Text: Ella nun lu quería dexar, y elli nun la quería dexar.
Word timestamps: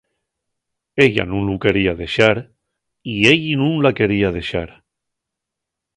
Ella 1.05 1.23
nun 1.29 1.43
lu 1.49 1.55
quería 1.63 1.97
dexar, 2.01 2.37
y 3.13 3.15
elli 3.33 3.53
nun 3.59 3.73
la 3.83 3.91
quería 3.99 4.29
dexar. 4.37 4.69